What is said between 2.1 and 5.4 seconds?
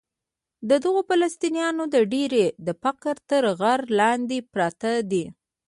ډېری د فقر تر غره لاندې پراته دي.